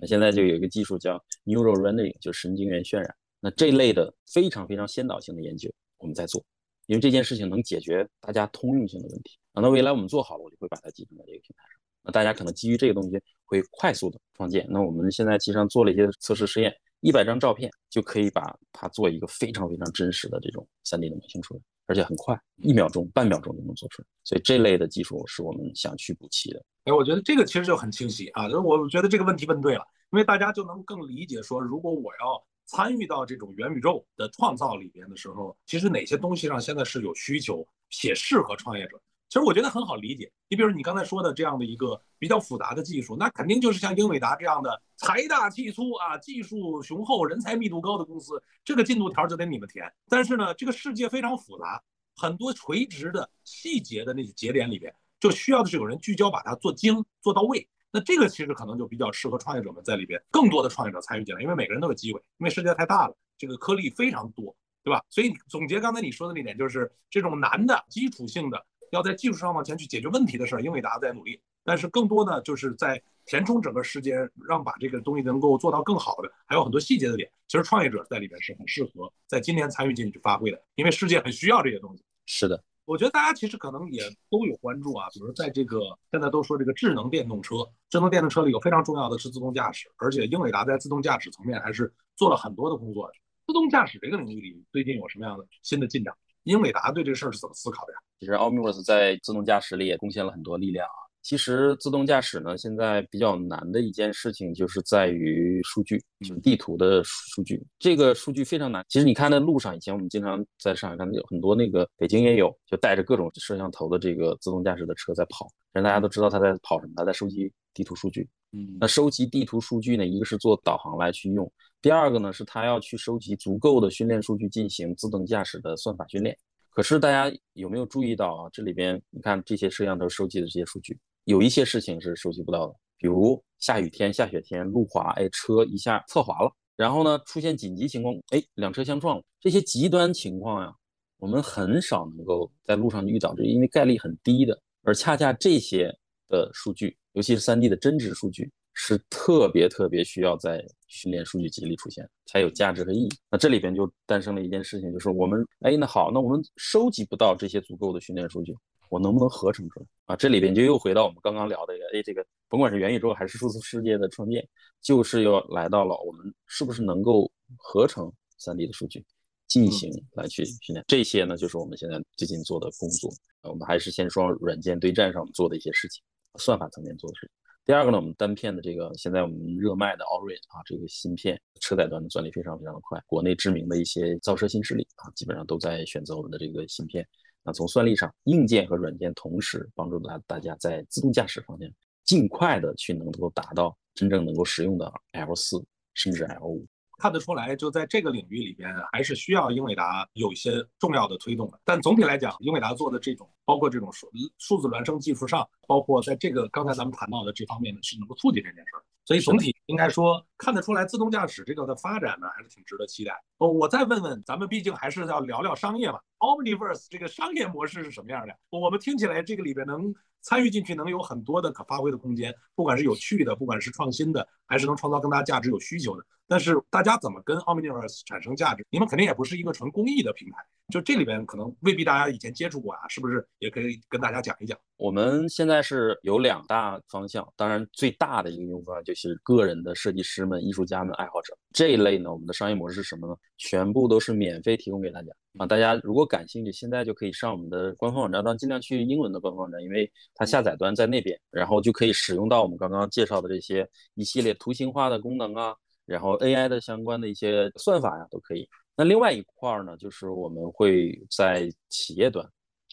[0.00, 3.14] 那现在就有一个技术叫 Neural Rendering，就神经元渲染。
[3.44, 6.40] 那这类的非常非常先导性的研究我们在做，
[6.86, 9.36] 因为这件事情能解决大家通用性的问题。
[9.52, 11.80] 啊，那未来我们做好了，我就会把它集成在这个平台上。
[12.04, 14.64] 那大家可能基于这个东西会快速的创建。
[14.70, 24.08] 那我们现在其实上做了一些测试实验，一百张照片就可以把它做一个非常非常真实的这种 3D 的模型出来，而且很快，一秒钟、半秒钟就能做出来。
[24.22, 26.64] 所以这类的技术是我们想去补齐的。
[26.84, 38.98] 哎，我觉得这个其实就很清晰啊，就是我觉得这个问题问对了，因为大家就能更理解说，如果我要参与到这种元宇宙的创造里边的时候，其实哪些东西上现在是有需求，且适合创业者。
[39.28, 49.84] 其实我觉得很好理解，你比如你刚才说的这样的一个比较复杂的技术，那肯定就是像英伟达这样的财大气粗啊、技术雄厚、人才密度高的公司，这个进度条就得你们填。
[50.08, 51.82] 但是呢，这个世界非常复杂，
[52.16, 57.68] 很多垂直的细节的那些节点里边，就需要的是有人聚焦把它做精、做到位。
[57.92, 65.04] 那这个其实可能就比较适合创业者们在里边更多的创业者参与进来，因为每个人都有机会，因为世界太大了，这个颗粒非常多，对吧？
[65.10, 68.66] 所以总结刚才你说的那点，就是这种难的基础性的。
[68.92, 77.30] 要在技术上往前去解决问题的事儿，英伟达在努力，但是更多呢，就是在填充整个时间，让把这个东西能够做到更好的，还有很多细节的点。
[77.48, 82.04] 其实创业者在里边是很适合在今天参与进去发挥的，因为世界很需要这些东西。
[82.26, 87.56] 是的，我觉得大家其实可能也都有关注啊，比如在这个现在都说这个智能电动车，
[87.88, 93.14] 智能电动车里有非常重要的是自动驾驶，而且英伟达在自动驾驶层面还是做了很多的工作的。
[93.46, 96.12] 自动驾驶这个领域里最近有什么样的新的进展？
[96.44, 97.98] 英伟达对这事儿是怎么思考的呀？
[98.18, 101.01] 其实 Omniverse 在自动驾驶里也贡献了很多力量啊。
[101.22, 107.64] 其实自动驾驶呢，现在比较难的一件事情就是在于数据，就是地图的数据。
[107.78, 108.84] 这个数据非常难。
[108.88, 115.48] 其实你看那路上，以前我们经常在上海看到有很多那个，北京也有，就带着各种摄像头的这个自动驾驶的车在跑。
[115.72, 118.28] 让大家都知道它在跑什么，它在收集地图数据。
[118.52, 126.36] 嗯，那收集地图数据呢，一个是做导航来去用，第二个呢是它要去收集足够的训练数据进行自动驾驶的算法训练。
[126.68, 128.50] 可是大家有没有注意到啊？
[128.52, 140.72] 这里边你看这些摄像头收集的这些数据，有一些事情是收集不到的，比如下雨天、下雪天路滑，哎，车一下侧滑了，然后呢出现紧急情况，哎，两车相撞了，这些极端情况呀，
[141.18, 145.94] 我们很少能够在路上遇到，这因为概率很低的，而恰恰这些
[146.28, 148.50] 的数据，尤其是 3D 的真值数据。
[148.74, 153.08] 是特别特别需要在训练数据集里出现才有价值和意义。
[153.30, 158.56] 那这里边就诞生了一件事情，就是我们哎，那好，那我们收集不到这些足够的训练数据，
[158.92, 160.14] 我能不能合成出来啊？
[160.14, 164.46] 这里边就又回到我们刚刚聊的一个，哎，这个甭管是元宇宙还是数字世界的创建，
[164.82, 169.02] 就是要来到了我们是不是能够合成 3D 的数据
[169.48, 170.84] 进行来去训练？
[170.86, 173.10] 这些呢，就是我们现在最近做的工作。
[173.44, 176.04] 我们还是先说软件对战上做的一些事情，
[176.38, 177.30] 算法层面做的事情。
[177.64, 187.08] 第二个呢，我们单片的这个现在我们热卖的 Orin 啊，这个芯片车载端的专利非常非常的快，国内知名的一些造车新势力啊，基本上都在选择我们的这个芯片。
[187.44, 191.72] 那从算力上，硬件和软件同时帮助大大家在自动驾驶方面
[192.04, 196.66] 尽快的去能够达到真正能够使用的 L 四甚至 L 五。
[196.98, 201.58] 看得出来，就在这个领域里边，还是需要英伟达有一些重要的推动的。
[201.64, 208.82] 但总体来讲，英伟达做的这种，包括这种数数字孪生技术上，包括在这个刚才咱们谈到的这方面呢，是能够促进这件事儿。
[209.04, 213.12] 所以总体应该说看得出来，自动驾驶这个的发展呢，还是挺值得期待。
[213.38, 218.34] 哦，我再问问，咱们毕竟还是要聊聊商业嘛，Omniverse 这个商业模式是什么样的？
[218.50, 226.04] 我们听起来这个里边能参与进去，能有很多的可发挥的空间，不管是有趣的，不管是创新的，还是能创造更大价值、有需求的。
[226.32, 228.66] 但是大家怎么跟 Omniverse 产生价值？
[228.70, 230.38] 你们肯定也不是一个纯公益的平台，
[230.70, 233.22] 就这里边可能未必大家以前接触过啊，是不是？
[233.38, 234.58] 也可以跟大家讲一讲。
[234.78, 242.10] 我们现在是有两大方向，当然最大的一个用户方就是个人的设计师们、艺术家们、爱好者这一类呢。
[242.10, 243.14] 我们的商业模式是什么呢？
[243.36, 245.44] 全部都是免费提供给大家啊！
[245.44, 255.54] 大家如果感兴趣，现在就可以上我们的官方网站，但尽量去英文的官方网站，因为它下载端在那边，然后就可以使用到我们刚刚介绍的这些一系列图形化的功能啊。
[255.84, 258.48] 然后 AI 的相关的一些算法呀都可以。
[258.74, 262.24] 那另外一块儿呢，就是我们会在企业端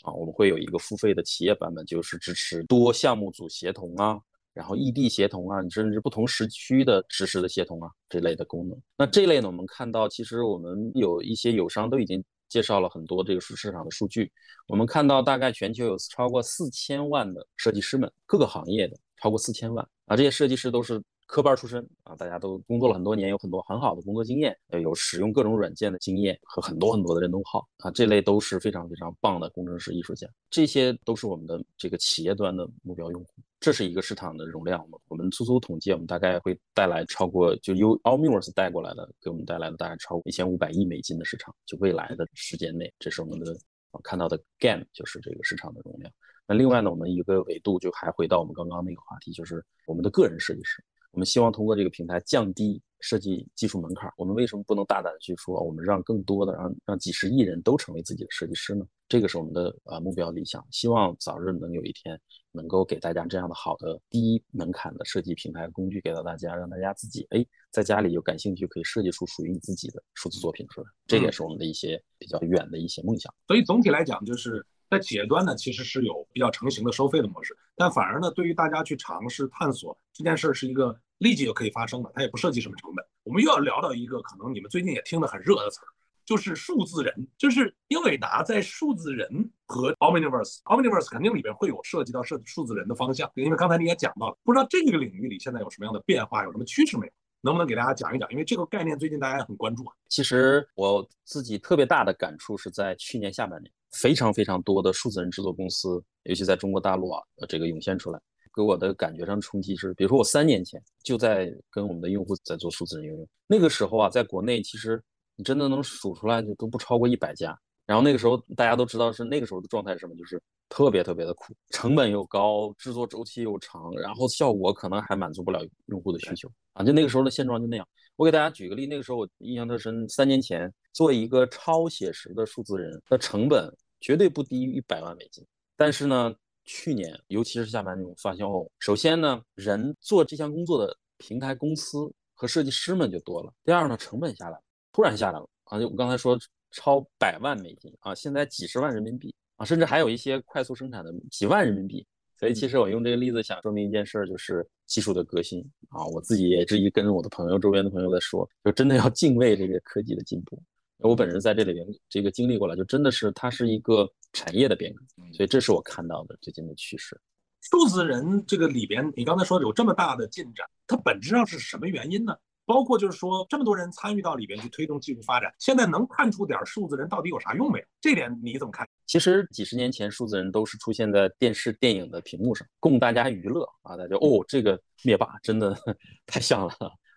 [0.04, 4.18] 啊，我们会有一个付费的企业版本，就是支持多项目组协同啊，
[4.54, 8.82] 然后异地协同啊，甚至不同时区的实时的协同啊这类的功能。
[8.98, 14.32] 那这类呢，我们看到其实我们有一些友商都已经介绍了很多这个市市场的数据。
[14.68, 21.02] 我们看到大概全球有超过四千万的设计师们，各个行业的超过四千万啊，这些设计师都是。
[21.30, 33.30] 科班出身啊，大家都工作了很多年，有很多很好的工作经验，有使用各种软件的经验和很多很多的人动号啊，这类都是非常非常棒的工程师、艺术家，这些都是我们的这个企业端的目标用户。
[33.60, 43.56] 这是一个市场的容量，我们粗粗统计，我们大概会带来超过就由 Almirus 带过来的，给我们带来的大概超过一千五百亿美金的市场，就未来的时间内，这是我们的
[44.04, 46.12] 看到的 Game，就是这个市场的容量。
[46.48, 50.84] 那另外呢，我们一个维度就还回到我们刚刚那个话题，就是我们的个人设计师。
[51.12, 54.12] 我们希望通过这个平台降低设计技术门槛。
[54.18, 58.86] 我们为什么不能大胆的去说，我们让更多的让让几十亿人都成为自己的设计师呢？
[59.08, 62.20] 这个是我们的呃目标理想，希望早日能有一天
[62.52, 70.88] 能够给大家这样的好的低门槛的设计平台工具给到大家，让大家自己哎在家里有感兴趣可以设计出属于你自己的数字作品出来。
[71.08, 73.34] 这也是我们的一些比较远的一些梦想。
[73.48, 74.64] 所以总体来讲就是。
[74.90, 83.06] 在企业端呢，其实是有比较成型的收费的模式，但反而呢，对于大家去尝试探索这件事儿是一个立即就可以发生的，它也不涉及什么成本。
[83.24, 85.90] 我们又要聊到一个可能你们最近也听得很热的词儿，
[86.26, 97.14] 就是数字人，就是英伟达在数字人和 Omniverse，Omniverse 肯定里边会有涉及到设数字人的方向，因为刚才你也讲到了，不知道这个领域里现在有什么样的变化，有什么趋势没有？
[97.42, 98.30] 能不能给大家讲一讲？
[98.32, 99.94] 因为这个概念最近大家也很关注啊。
[100.10, 108.20] 其实我自己特别大的感触是在去年下半年，非常非常多的数字人制作公司，尤其在中国大陆啊，这个涌现出来，
[108.56, 115.02] 给我的感觉上冲击是，比如说我三年前就在跟我们的用户在做数字人应用，那个时候啊，在国内其实
[115.36, 117.58] 你真的能数出来就都不超过一百家。
[117.86, 126.84] 然后那个时候大家都知道是那个时候的状态是什么，就是特别特别的苦，成本又高，制作周期又长，然后效果可能还满足不了用户的需求啊。
[126.84, 127.88] 就那个时候的现状就那样。
[128.20, 135.42] 我给大家举个例，那个时候我印象特深，三年前做一个超写实的数字人的成本绝对不低于一百万美金。
[135.78, 143.54] 但是呢，去年尤其是下半年，我发现哦，首先呢，人做这项工作的平台公司和设计师们就多了。
[143.64, 145.80] 第二呢，成本下来了，突然下来了啊！
[145.80, 146.38] 就我刚才说。
[146.72, 148.14] 超百万美金啊！
[148.14, 152.06] 现在几十万人民币啊，甚至还有一些快速生产的几万人民币。
[152.40, 156.06] 所以其实我用这个例子想说明一件事儿，就是技术的革新啊。
[156.06, 160.58] 我自己也是一跟我的朋友、周边的朋友在说，就真的要敬畏这个科技的进步。
[161.00, 165.04] 我本人在这里边这个经历过了，就真的是它是一个产业的变革。
[165.34, 167.20] 所以这是我看到的最近的趋势。
[167.60, 172.34] 数字人这个里边，你刚才说有这么大的进展，它本质上是什么原因呢？
[172.70, 177.86] 包括就是说，这么多人参与到里边去推动技术发展，现在能看出点数字人到底有啥用没有？
[178.00, 178.88] 这点你怎么看？
[179.08, 183.98] 其实几十年前，数字人都是出现在电视、电影的屏幕上，供大家娱乐啊。
[183.98, 185.76] 大家哦，这个灭霸真的
[186.28, 186.72] 太像了，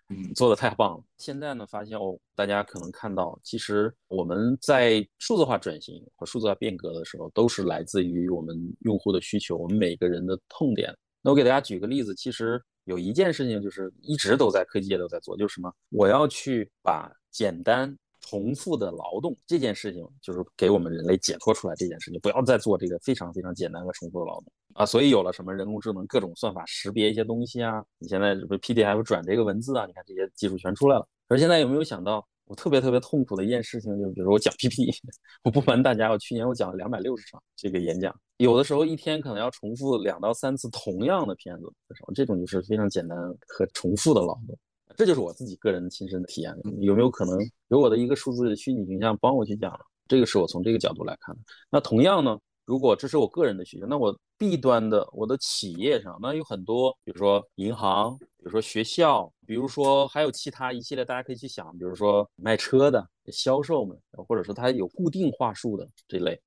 [0.09, 1.03] 嗯，做的太棒了。
[1.19, 10.91] 现在呢，发现哦，大家可能看到，其实我们在数字化转型和数字化变革的时候，都是来自于我们用户的需求，我们每个人的痛点。
[11.21, 12.59] 那我给大家举个例子，其实。
[12.85, 15.73] 有一件事情就是一直都在科技界都在做，就是什么？
[15.89, 24.85] 我要去把简单重复的劳动这件事情，就是给我们人类解脱出来这件事情，不要再做这个非常非常简单和重复的劳动啊。
[24.85, 31.07] 所以有了什么人工智能各种算法识别一些东西啊，你现在不 PDF 转这个文字啊，你看这些技术全出来了。
[31.27, 32.27] 而现在有没有想到？
[32.45, 34.91] 我特别特别痛苦的一件事情，就比如我讲 PPT，
[35.43, 43.17] 我不瞒大家，我去年我讲了两百六十场这个演讲，有的时候一天可能要重复两到三次同样的片子的时候，这种就是非常简单
[43.47, 44.57] 和重复的劳动，
[44.97, 46.53] 这就是我自己个人亲身的体验。
[46.81, 47.37] 有没有可能
[47.69, 49.73] 有我的一个数字虚拟形象帮我去讲？
[50.07, 51.41] 这个是我从这个角度来看的。
[51.69, 52.37] 那同样呢？
[52.65, 66.39] 如果这是我个人的需求，那我 B 端的我的企业上，那有很多，比如说银行，比如说学校，比如说还有其他一系列，大家可以去想，比如说卖车的销售们，或者说他有固定话术的这类，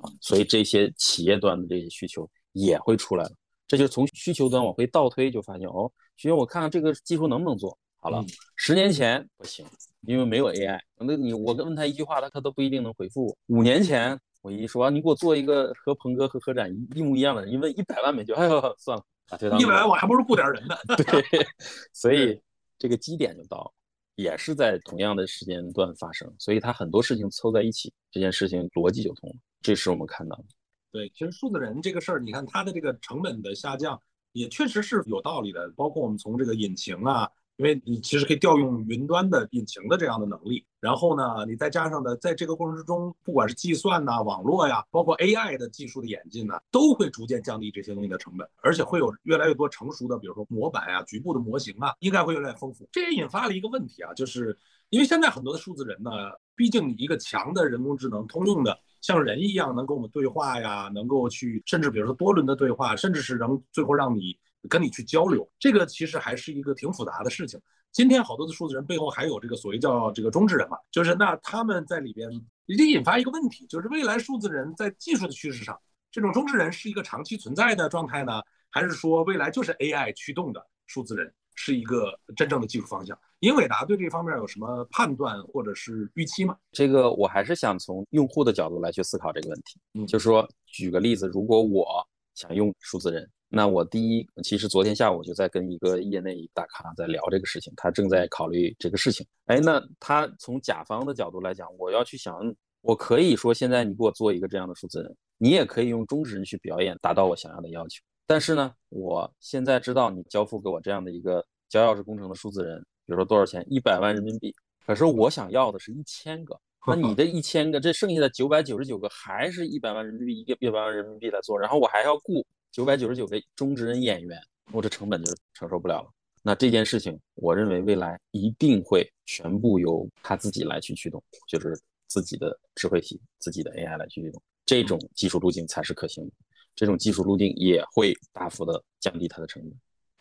[0.00, 3.32] 啊，所以这些企业端的这些需求也会出来了。
[3.68, 8.24] 这就是从需求端往回倒推，就发现哦，需求我看看这个技术能不能做好了。
[8.56, 9.64] 十年前不行，
[10.00, 13.36] 因为没有 AI，那你我问他一句话，他他都不一定能回复我。
[13.46, 14.18] 五年前。
[14.42, 20.76] 我一说，你给我做一个和鹏哥和何展一一模一样的人，你问一百万美金，哎呦，算了，一百万我还不如雇点人呢。
[20.96, 21.24] 对，
[21.94, 22.38] 所以
[22.76, 23.72] 这个基点就到了，
[24.16, 30.44] 也是在同样的时间段发生，所以它很多事情凑在一起，这件事情逻辑就通了，这是我们看到的。
[30.90, 33.98] 对，其实数字人这个事儿，你看它的这个成本的下降，
[34.32, 37.30] 也确实是有道理的，包括我们从这个引擎啊。
[37.62, 52.88] 因为你其实可以调用云端的引擎的这样的能力，然后呢，你再加上呢，在这个过程之中，不管是计算呐、网络呀，包括 AI 的技术的演进呢，都会逐渐降低这些东西的成本，而且会有越来越多成熟的，比如说模板呀、局部的模型啊，应该会越来越丰富。
[52.90, 54.58] 这也引发了一个问题啊，就是
[54.90, 56.10] 因为现在很多的数字人呢，
[56.56, 64.36] 毕竟你一个强的人工智能通用的，像人一样能跟我们对话呀，能够去甚至比如说多轮的对话，甚至是能最后让你。
[64.68, 67.60] 跟你去交流，这个其实还是一个挺复杂的事情。
[67.90, 72.30] 今天好多的数字人背后还有这个所谓叫这个中之人嘛，就是那他们在里边
[72.64, 75.78] 已经引发一个问题，就是未来数字人在技术的趋势上，
[76.10, 78.40] 这种中之人是一个长期存在的状态呢，
[78.70, 83.18] 还是说未来就是 AI 驱动的数字人是一个真正的技术方向？
[83.40, 86.56] 英伟达对这方面有什么判断或者是预期吗？
[86.70, 89.78] 这个我还是想从用户的角度来去思考这个问题。
[89.92, 91.84] 嗯，就是说举个例子，如果我
[92.32, 93.28] 想用数字人。
[93.54, 99.26] 那我第一，其实昨天下午就在跟一个业内大咖在聊这个事情，他正在考虑这个事情。
[99.44, 102.34] 哎，那他从甲方的角度来讲，我要去想，
[102.80, 108.02] 我可以说现在你给我做一个这样的数字人，你也可以用中之人去表演，达到我想要的要求。
[108.26, 114.54] 但是呢，我现在知道你交付给我这样的一个交钥匙工程的数字人，比如说多少钱，一百万人民币。
[114.86, 122.42] 可是我想要的是一千个，那你的一千个，这剩下的九百九十九个还是一百万人民币，一个一百万人民币来做，然后我还要雇。
[122.72, 124.40] 九百九十九个中职人演员，
[124.72, 126.10] 我这成本就承受不了了。
[126.42, 134.42] 那这件事情，我认为未来一定会全部由他自己来去驱动，就是自己的智慧体、自己的 AI 来去驱动。
[134.64, 136.32] 这种技术路径才是可行的，
[136.74, 139.70] 这种技术路径也会大幅的降低它的成本。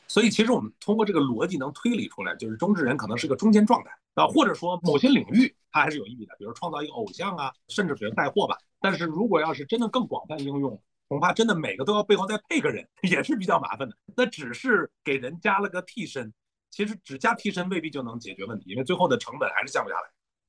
[0.09, 8.57] 所以，其实我们通过这个逻辑能推理出来，就是中之人可能是个中间状态啊，或者说某些领域它还是有意义的，比如创造一个偶像啊，甚至比如带货吧。
[8.81, 10.77] 但是如果要是真的更广泛应用，
[11.11, 13.93] 恐怕真的每个都要背后再配个人， 也是比较麻烦的。
[14.15, 16.33] 那只是给人加了个替身，
[16.69, 20.03] 其实只加替身未必就能解决问题，因为最后的成本还是降不下来。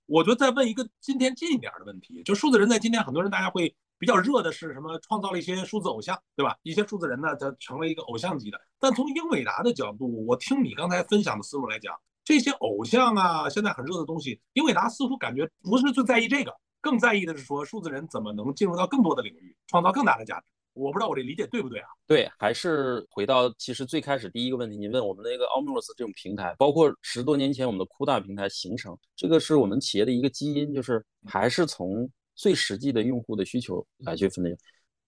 [0.06, 4.96] 我觉得再问一个今天近一点的问题，就数字人在今天很多人大家会比较热的是什么？
[5.00, 6.56] 创造了一些数字偶像，对吧？
[6.62, 8.60] 一些数字人呢，他成为一个偶像级的。
[8.78, 11.92] 但从英伟达的角度，我听你刚才分享的思路来讲，
[12.22, 16.54] 这些偶像啊，现在很热的东西，英伟达似乎感觉不是最在意这个。
[16.82, 20.46] 更在意的是说，数字人怎么能进入到更多的领域，创造更大的价值？
[20.74, 21.88] 我不知道我这理解对不对啊？
[22.06, 34.56] 对，还是回到其实最开始第一个问题，你问我们那个 Omniverse 这种平台，包括十多年前我们的酷大平台形成，这个是我们企业的一个基因，就是还是从最实际的用户的需求来去分类。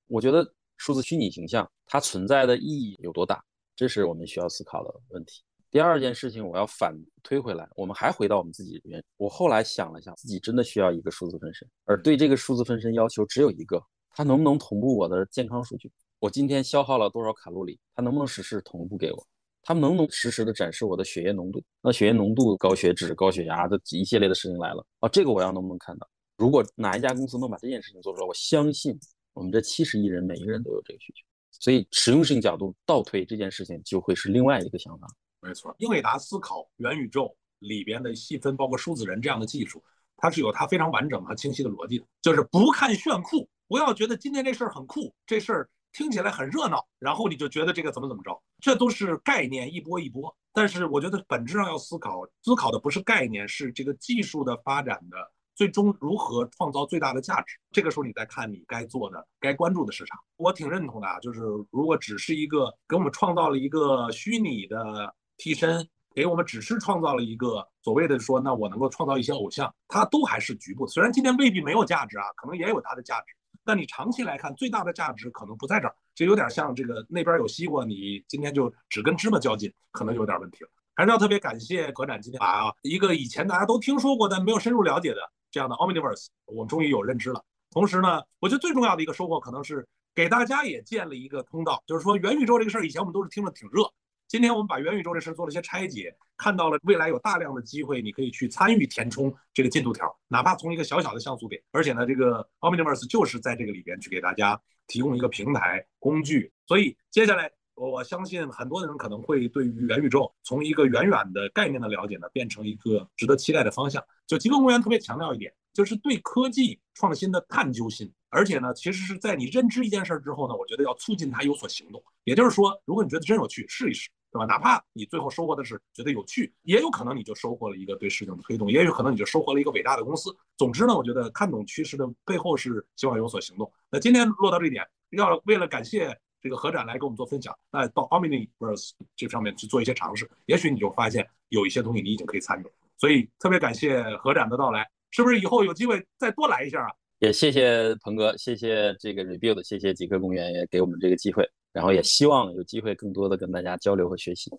[0.07, 0.47] 我觉得
[0.77, 3.43] 数字虚拟形象它存在的意义有多大，
[3.75, 5.43] 这是我们需要思考的问题。
[5.75, 9.03] 第二件事情，我要反推回来，我们还回到我们自己原。
[9.17, 15.91] 我后来想了想，自己真的需要一个数字分身，而对这个数字分身要求只有一个，它能不能同步我的健康数据？
[16.21, 17.77] 我今天消耗了多少卡路里？
[17.93, 19.27] 它能不能实时同步给我？
[19.65, 21.61] 它能不能实时的展示我的血液浓度？
[21.83, 26.09] 那血液浓度、高血脂、高血压的一系列的事情来了啊，这个我要能不能看到？
[26.37, 28.97] 如果哪一家公司能把这件事情做出来，我相信
[29.33, 31.27] 我们这七十亿人每一个人都有这个需求。
[31.51, 35.09] 所以实用性角度倒推这件事情，就会是另外一个想法。
[35.45, 39.85] 没错，英伟达思考元宇宙里边的细分，包括数字人这样的技术，
[40.17, 42.07] 它是有它非常完整和清晰的逻辑的。
[42.23, 50.35] 就是不看炫酷，不要觉得今天这事儿很酷，这事儿听起来很热闹，然后你就觉得这个怎么怎么着，这都是概念一波一波。
[50.53, 55.17] 但是我觉得本质上要思考，思考的不是概念，是这个技术的发展的
[55.55, 57.59] 最终如何创造最大的价值。
[57.71, 61.19] 这个时候你再看你该做的、该关注的市场，我挺认同的啊。
[61.21, 61.41] 就是
[61.71, 70.87] 如果只是一个给我们创造了一个虚拟的替身，给我们只是创造了一个所谓的说，那我能够创造一些偶像，它都还是局部。
[70.87, 73.35] 虽然今天未必没有价值啊，可能也有它的价值。
[73.65, 80.71] 但你长期来看，最大的价值可能不在这儿，就有点像这个那边有西瓜，你今天就只跟芝麻较劲，可能有点问题了。
[80.95, 85.21] 还是要特别感谢何展今天把一个以前大家都听说过但没有深入了解的
[85.51, 87.43] 这样的 Omniverse，我们终于有认知了。
[87.71, 93.83] 同时呢，我觉得最重要的一个收获可能是给大家也建了一个通道，就是说元宇宙这个事儿，以前我们都是听着挺热。
[94.27, 101.63] 今天我们把元宇宙这事做了一些拆解，看到了未来有大量的机会，你可以去参与填充这个进度条，哪怕从一个小小的像素点。
[101.71, 106.51] 而且呢，这个 Omniverse 就是在这个里边去给大家提供一个平台工具。
[106.67, 114.03] 所以接下来，我我相信很多人可能会对于元宇宙从一个远远的概念的了解呢，变成一个值得期待的方向。
[114.27, 118.11] 就极客公园特别强调一点，就是对科技创新的探究性。
[118.35, 122.03] 而且呢，其实是在你认知一件事儿之后呢，我觉得要促进它有所行动。
[122.25, 124.11] 也就是说，如果你觉得真有趣，试一试。
[124.35, 124.47] 对吧？
[124.47, 130.37] 哪怕你最后收获的是觉得有趣，也有可能你就收获了一个对事情的推动，也有可能你就收获了一个伟大的公司。
[130.57, 133.73] 总之呢，我觉得看懂趋势的背后是希望有所行动。
[133.89, 142.71] 那今天落到这一点，要为了感谢这个何展来给我们做分享，那到 Omniverse 这上面去做一些尝试，也许你就发现有一些东西你已经可以参与了。
[142.99, 146.91] 所以特别感谢何展的到来，是不是以后有机会再多来一下啊？
[147.25, 151.43] 也谢谢鹏哥，谢谢这个 Rebuild，谢谢极客公园也给我们这个机会。
[151.73, 154.51] 然后也希望有机会更多的跟大家交流和学习。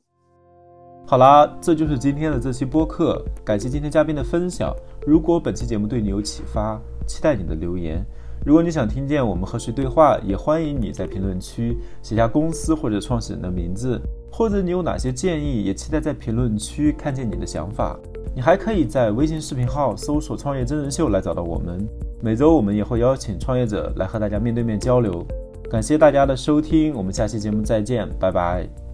[1.05, 4.76] 好啦，这就是今天的这期播客，感谢今天嘉宾的分享。
[5.05, 8.03] 如果本期节目对你有启发，期待你的留言。
[8.43, 14.01] 如果你想听见我们和谁对话，也欢迎你在评论区写下公司或者创始人的名字，
[14.32, 17.95] 或者你有哪些建议，也期待在评论区看见你的想法。
[18.36, 21.88] 你还可以在微信视频号搜索“创业真人秀”来找到我们。
[22.26, 25.23] 每周我们也会邀请创业者来和大家面对面交流。
[25.69, 28.84] 感谢大家的收听，我们下期节目再见，拜拜。